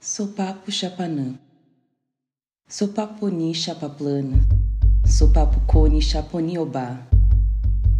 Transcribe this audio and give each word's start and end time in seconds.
Sopapo 0.00 0.70
Chapanã. 0.70 1.34
Sopaponi 2.68 3.52
chapa 3.52 3.88
plana 3.88 4.38
Sopapo 5.04 5.58
cone 5.66 6.00
chaponiobá 6.00 7.04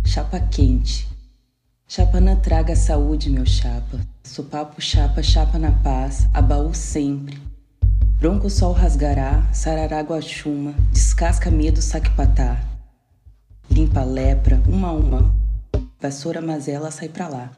Chapa 0.06 0.38
quente. 0.38 1.08
Chapanã 1.88 2.36
traga 2.36 2.76
saúde, 2.76 3.28
meu 3.28 3.44
chapa. 3.44 3.98
Sopapo 4.22 4.80
chapa, 4.80 5.24
chapa 5.24 5.58
na 5.58 5.72
paz 5.72 6.28
Abaú 6.32 6.72
sempre. 6.72 7.36
Bronco 8.20 8.48
sol 8.48 8.72
rasgará, 8.72 9.52
sarará 9.52 10.00
guaxuma 10.00 10.74
Descasca 10.92 11.50
medo 11.50 11.82
saquepatá 11.82 12.62
Limpa 13.68 14.04
lepra, 14.04 14.62
uma 14.68 14.90
a 14.90 14.92
uma. 14.92 15.34
Vassoura 16.00 16.40
mazela 16.40 16.92
sai 16.92 17.08
pra 17.08 17.26
lá 17.26 17.50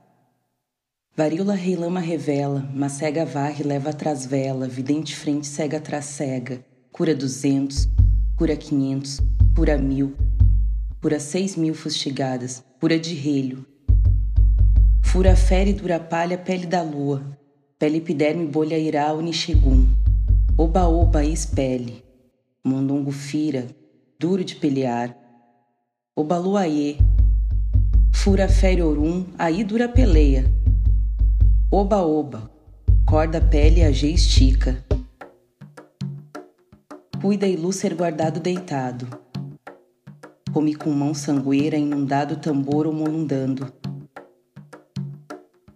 Varíola 1.21 1.53
reilama 1.53 2.01
revela, 2.01 2.67
mas 2.75 2.93
cega 2.93 3.27
varre 3.27 3.63
leva 3.63 3.91
atrás 3.91 4.25
vela, 4.25 4.67
vidente 4.67 5.15
frente 5.15 5.47
cega 5.47 5.77
atrás 5.77 6.07
cega, 6.07 6.65
cura 6.91 7.15
duzentos, 7.15 7.87
cura 8.39 8.57
quinhentos, 8.57 9.21
cura 9.55 9.77
mil, 9.77 10.17
cura 10.99 11.21
seis 11.21 11.57
mil 11.57 11.75
fustigadas, 11.75 12.65
cura 12.81 12.99
de 12.99 13.13
relho. 13.13 13.67
Fura 15.05 15.37
fere 15.37 15.75
dura 15.75 16.01
palha 16.01 16.39
pele 16.39 16.65
da 16.65 16.81
lua, 16.81 17.23
pele 17.79 17.99
epiderme 17.99 18.47
bolha 18.47 18.79
irá 18.79 19.13
unixegum, 19.13 19.87
oba 20.57 20.89
oba 20.89 21.23
espele, 21.23 22.03
mondongo 22.65 23.13
fira, 23.13 23.67
duro 24.19 24.43
de 24.43 24.57
pelear, 24.57 25.15
oba 26.17 26.39
luaê, 26.39 26.97
fura 28.11 28.49
fere 28.49 28.81
orum, 28.81 29.27
aí 29.39 29.63
dura 29.63 29.87
peleia, 29.87 30.51
Oba-oba, 31.73 32.51
corda 33.07 33.41
pele 33.41 33.85
a 33.85 33.93
G 33.93 34.09
estica. 34.09 34.85
Cuida 37.23 37.47
e 37.47 37.73
ser 37.73 37.95
guardado 37.95 38.41
deitado. 38.41 39.07
Come 40.53 40.75
com 40.75 40.91
mão 40.91 41.15
sangueira 41.15 41.77
inundado 41.77 42.39
tambor 42.39 42.89
ou 42.89 42.93
molundando. 42.93 43.73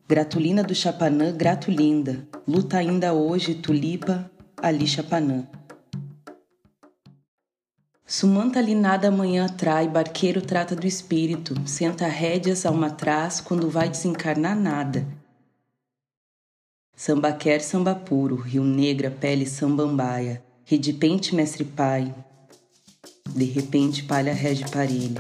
Gratulina 0.09 0.65
do 0.65 0.75
Chapanã, 0.75 1.31
gratulinda, 1.31 2.27
luta 2.45 2.79
ainda 2.79 3.15
hoje, 3.15 3.55
tulipa, 3.55 4.29
ali 4.61 4.89
Chapanã. 4.89 5.47
Sumanta 8.05 8.59
ali 8.59 8.75
nada 8.75 9.07
amanhã 9.07 9.47
atrai, 9.47 9.87
barqueiro 9.87 10.43
trata 10.43 10.75
do 10.75 10.89
espírito, 10.89 11.55
senta 11.65 12.09
rédeas 12.09 12.67
alma 12.67 12.89
atrás, 12.89 13.41
quando 13.41 13.71
vai 13.71 13.89
desencarnar 13.89 14.57
nada 14.57 15.07
Samba 16.97 17.33
quer 17.33 17.61
samba 17.61 17.93
puro, 17.93 18.37
rio 18.37 18.63
negra, 18.63 19.11
pele 19.11 19.45
sambambaia, 19.47 20.41
redipente 20.65 21.35
mestre 21.35 21.65
pai. 21.65 22.15
De 23.29 23.45
repente 23.45 24.05
palha 24.05 24.33
rege 24.33 24.65
parelho. 24.71 25.19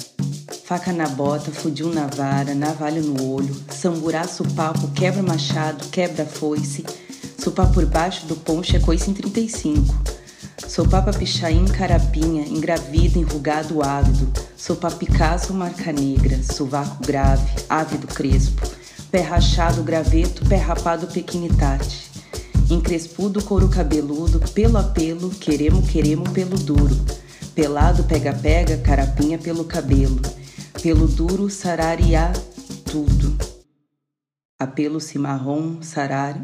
Faca 0.64 0.92
na 0.92 1.08
bota, 1.08 1.50
fudiu 1.50 1.92
na 1.92 2.06
vara, 2.06 2.55
navalha 2.55 3.02
no 3.02 3.28
olho, 3.28 3.55
samburá 3.69 4.27
supapo, 4.27 4.92
quebra 4.92 5.22
machado, 5.22 5.89
quebra 5.89 6.25
foice, 6.25 6.84
supá 7.39 7.67
por 7.67 7.84
baixo 7.86 8.25
do 8.27 8.36
poncho 8.36 8.77
é 8.77 8.78
coice 8.78 9.11
em 9.11 9.14
35. 9.14 10.14
Sopapa 10.69 11.12
pichain, 11.12 11.67
carapinha, 11.67 12.47
engravida, 12.47 13.19
enrugado, 13.19 13.83
ávido, 13.83 14.33
sopa 14.56 14.91
Picasso, 14.91 15.52
marca 15.52 15.92
negra, 15.92 16.41
sovaco 16.42 17.02
grave, 17.05 17.48
ávido 17.69 18.06
crespo, 18.06 18.62
pé 19.14 19.20
rachado, 19.20 19.84
graveto, 19.84 20.44
pé 20.48 20.56
rapado, 20.56 21.06
pequinitate. 21.06 22.10
Encrespudo, 22.68 23.44
couro 23.44 23.68
cabeludo, 23.68 24.40
pelo 24.52 24.76
a 24.76 24.82
pelo, 24.82 25.30
queremo, 25.30 25.80
queremo, 25.82 26.24
pelo 26.30 26.58
duro. 26.58 26.96
Pelado, 27.54 28.02
pega-pega, 28.02 28.76
carapinha 28.78 29.38
pelo 29.38 29.66
cabelo. 29.66 30.20
Pelo 30.82 31.06
duro, 31.06 31.48
sarariá, 31.48 32.33
tudo. 32.90 33.36
Apelo 34.58 35.00
cimarrom, 35.00 35.80
sarar, 35.80 36.36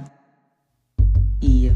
ia. 1.42 1.74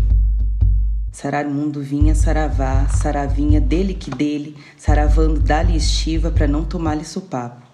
Sarar 1.10 1.44
mundo 1.44 1.82
vinha 1.82 2.14
saravá, 2.14 2.86
saravinha 2.88 3.60
dele 3.60 3.94
que 3.94 4.12
dele, 4.12 4.56
saravando 4.76 5.40
dali 5.40 5.76
estiva 5.76 6.30
para 6.30 6.46
não 6.46 6.64
tomar-lhe 6.64 7.04
supapo. 7.04 7.73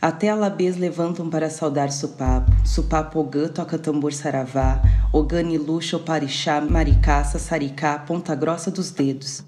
Até 0.00 0.28
alabês 0.28 0.76
levantam 0.76 1.28
para 1.28 1.50
saudar 1.50 1.90
Supapo. 1.90 2.52
Supapo 2.64 3.18
Ogã 3.18 3.48
toca 3.48 3.76
tambor 3.76 4.12
saravá. 4.12 4.80
Ogani 5.12 5.58
luxa, 5.58 5.96
oparixá, 5.96 6.60
maricaça, 6.60 7.36
saricá, 7.36 7.98
ponta 7.98 8.32
grossa 8.36 8.70
dos 8.70 8.92
dedos. 8.92 9.42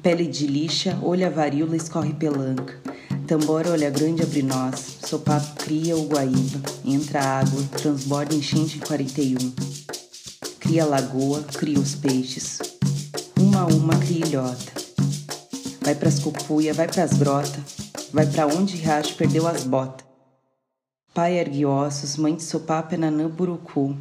Pele 0.00 0.28
de 0.28 0.46
lixa, 0.46 0.96
olha 1.02 1.28
varíola, 1.28 1.74
escorre 1.74 2.14
pelanca. 2.14 2.74
Tambora 3.26 3.72
olha 3.72 3.90
grande 3.90 4.22
abre 4.22 4.40
nós. 4.40 4.98
Sopapo 5.04 5.56
cria 5.56 5.96
o 5.96 6.06
guaíba. 6.06 6.60
Entra 6.84 7.20
água, 7.20 7.60
transborda 7.76 8.36
enchente 8.36 8.78
em 8.78 8.80
41. 8.80 9.52
Cria 10.60 10.84
lagoa, 10.84 11.42
cria 11.54 11.78
os 11.78 11.96
peixes. 11.96 12.60
Uma 13.36 13.62
a 13.62 13.66
uma 13.66 13.96
cria 13.96 14.24
ilhota. 14.24 14.72
Vai 15.82 15.96
pras 15.96 16.20
cupuia, 16.20 16.72
vai 16.72 16.86
pras 16.86 17.14
grota 17.14 17.77
vai 18.12 18.26
para 18.26 18.46
onde 18.46 18.76
Riacho 18.76 19.14
perdeu 19.14 19.46
as 19.46 19.64
botas. 19.64 20.06
Pai 21.14 21.38
ergue 21.38 21.66
ossos, 21.66 22.16
mãe 22.16 22.34
de 22.34 22.42
sopapa 22.42 22.94
é 22.94 22.98
nanã 22.98 23.28
burucu. 23.28 23.96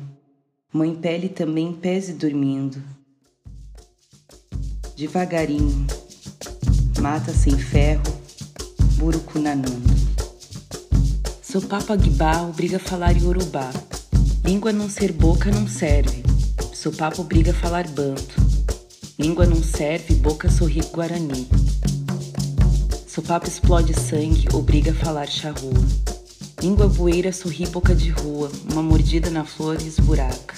Mãe 0.71 0.93
pele 0.93 1.29
também 1.29 1.73
pese 1.73 2.13
dormindo. 2.13 2.81
Devagarinho, 4.95 5.87
mata 6.99 7.33
sem 7.33 7.57
ferro, 7.57 8.03
burucu 8.97 9.39
nanando. 9.39 9.97
Sopapa 11.41 11.95
guibá 11.95 12.41
obriga 12.41 12.77
a 12.77 12.79
falar 12.79 13.15
iorubá. 13.17 13.71
Língua 14.43 14.71
não 14.71 14.89
ser 14.89 15.11
boca 15.11 15.49
não 15.49 15.67
serve. 15.67 16.23
Sopapa 16.73 17.21
obriga 17.21 17.51
a 17.51 17.55
falar 17.55 17.87
banto. 17.87 18.35
Língua 19.17 19.45
não 19.45 19.63
serve, 19.63 20.13
boca 20.15 20.49
sorri 20.49 20.81
guarani. 20.91 21.47
Sopapo 23.17 23.47
explode 23.47 23.99
sangue, 23.99 24.47
obriga 24.53 24.91
a 24.91 24.93
falar 24.93 25.25
charrua. 25.25 25.73
Língua 26.61 26.87
bueira 26.87 27.33
sorri 27.33 27.65
boca 27.65 27.95
de 27.95 28.11
rua, 28.11 28.51
uma 28.71 28.83
mordida 28.83 29.31
na 29.31 29.43
flor 29.43 29.75
esburaca. 29.77 30.53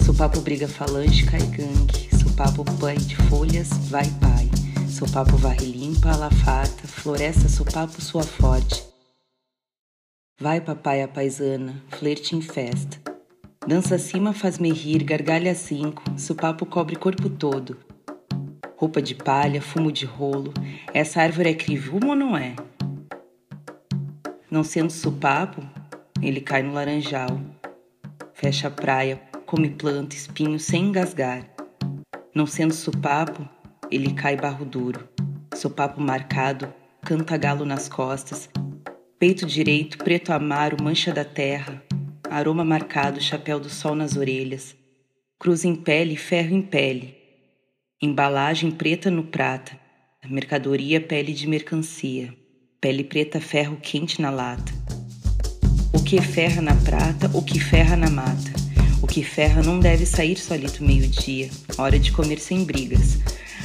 Sopapo 0.00 0.40
briga 0.40 0.68
falange, 0.68 1.26
cai 1.26 1.40
gangue. 1.40 2.08
Sopapo 2.16 2.64
pai 2.78 2.98
de 2.98 3.16
folhas, 3.16 3.68
vai 3.88 4.08
pai. 4.20 4.48
Sopapo 4.88 5.36
varre 5.36 5.66
limpa, 5.66 6.12
alafata, 6.12 6.86
floresta 6.86 7.48
sopapo 7.48 8.00
sua 8.00 8.22
forte. 8.22 8.84
Vai 10.40 10.60
papai 10.60 11.02
a 11.02 11.08
paisana, 11.08 11.82
flerte 11.98 12.36
em 12.36 12.40
festa. 12.40 12.96
Dança 13.66 13.96
acima 13.96 14.32
faz-me 14.32 14.70
rir, 14.70 15.02
gargalha 15.02 15.52
cinco, 15.52 16.00
sopapo 16.16 16.64
cobre 16.64 16.94
corpo 16.94 17.28
todo 17.28 17.76
roupa 18.76 19.00
de 19.00 19.14
palha, 19.14 19.60
fumo 19.60 19.90
de 19.90 20.04
rolo. 20.04 20.52
Essa 20.92 21.22
árvore 21.22 21.50
é 21.50 21.54
crivumo 21.54 22.10
ou 22.10 22.16
não 22.16 22.36
é? 22.36 22.54
Não 24.50 24.62
sendo 24.62 24.90
supapo, 24.92 25.62
ele 26.20 26.40
cai 26.40 26.62
no 26.62 26.72
laranjal. 26.72 27.40
Fecha 28.32 28.68
a 28.68 28.70
praia, 28.70 29.20
come 29.46 29.70
planta, 29.70 30.14
espinho 30.14 30.58
sem 30.58 30.86
engasgar. 30.86 31.48
Não 32.34 32.46
sendo 32.46 32.74
supapo, 32.74 33.48
ele 33.90 34.12
cai 34.12 34.36
barro 34.36 34.64
duro. 34.64 35.08
Sopapo 35.54 36.00
marcado, 36.00 36.72
canta 37.02 37.36
galo 37.36 37.64
nas 37.64 37.88
costas. 37.88 38.48
Peito 39.18 39.46
direito, 39.46 39.98
preto 39.98 40.32
amaro, 40.32 40.76
mancha 40.82 41.12
da 41.12 41.24
terra. 41.24 41.82
Aroma 42.28 42.64
marcado, 42.64 43.20
chapéu 43.20 43.60
do 43.60 43.70
sol 43.70 43.94
nas 43.94 44.16
orelhas. 44.16 44.76
Cruz 45.38 45.64
em 45.64 45.76
pele, 45.76 46.16
ferro 46.16 46.54
em 46.54 46.62
pele 46.62 47.23
Embalagem 48.04 48.70
preta 48.70 49.10
no 49.10 49.22
prata. 49.22 49.72
Mercadoria 50.28 51.00
pele 51.00 51.32
de 51.32 51.46
mercancia. 51.48 52.34
Pele 52.78 53.02
preta 53.02 53.40
ferro 53.40 53.78
quente 53.80 54.20
na 54.20 54.28
lata. 54.28 54.70
O 55.90 56.02
que 56.02 56.20
ferra 56.20 56.60
na 56.60 56.74
prata, 56.74 57.30
o 57.32 57.40
que 57.40 57.58
ferra 57.58 57.96
na 57.96 58.10
mata. 58.10 58.52
O 59.00 59.06
que 59.06 59.24
ferra 59.24 59.62
não 59.62 59.80
deve 59.80 60.04
sair 60.04 60.36
solito 60.36 60.84
meio-dia. 60.84 61.48
Hora 61.78 61.98
de 61.98 62.12
comer 62.12 62.38
sem 62.38 62.62
brigas. 62.62 63.20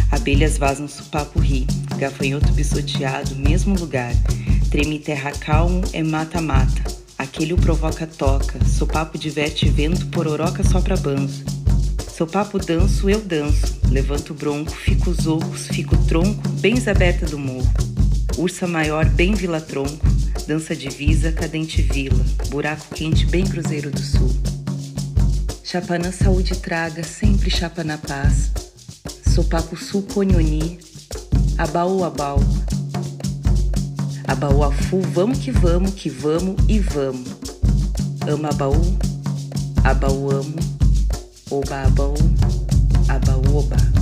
Abelhas 0.09 0.57
vazam 0.57 0.87
supapo 0.87 1.37
ri. 1.39 1.67
Gafanhoto 1.97 2.53
bisoteado, 2.53 3.35
mesmo 3.35 3.77
lugar. 3.77 4.13
Treme 4.71 4.99
terra 4.99 5.33
calmo, 5.33 5.81
é 5.91 6.01
mata-mata. 6.01 6.81
Aquele 7.17 7.51
o 7.51 7.57
provoca 7.57 8.07
toca. 8.07 8.63
Sopapo 8.63 9.17
diverte 9.17 9.67
vento, 9.67 10.07
pororoca 10.07 10.63
sopra 10.63 10.95
banzo. 10.95 11.58
Seu 12.19 12.27
papo 12.27 12.59
danço, 12.59 13.09
eu 13.09 13.21
danço. 13.21 13.79
Levanto 13.89 14.33
bronco, 14.33 14.71
fico 14.71 15.13
zoucos, 15.13 15.67
fico 15.67 15.95
tronco, 16.03 16.49
bem 16.59 16.75
zabeta 16.75 17.25
do 17.25 17.39
Morro. 17.39 17.71
Ursa 18.37 18.67
maior, 18.67 19.05
bem 19.05 19.33
Vila 19.33 19.61
Tronco. 19.61 20.05
Dança 20.45 20.75
divisa, 20.75 21.31
cadente 21.31 21.81
vila. 21.81 22.21
Buraco 22.49 22.93
quente, 22.93 23.25
bem 23.25 23.45
Cruzeiro 23.45 23.89
do 23.89 24.01
Sul. 24.01 24.35
Chapanã 25.63 26.11
saúde 26.11 26.57
traga, 26.57 27.03
sempre 27.03 27.49
chapa 27.49 27.85
na 27.85 27.97
paz. 27.97 28.51
Sopapo 29.33 29.77
sul 29.77 30.01
conioni, 30.01 30.77
abaú 31.57 32.03
abau. 32.03 32.41
Abaú 34.27 34.65
afu, 34.65 34.99
vamos 35.13 35.39
que 35.39 35.51
vamos, 35.51 35.93
que 35.93 36.09
vamos 36.09 36.57
e 36.67 36.79
vamos. 36.79 37.29
Ama 38.27 38.49
abaú, 38.49 38.99
abau 39.85 40.31
amo. 40.31 40.78
Oba 41.51 41.81
Abo, 41.81 42.13
Aba 43.09 43.33
Woba. 43.49 43.98